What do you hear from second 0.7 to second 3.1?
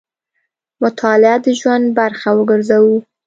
مطالعه د ژوند برخه وګرځوو.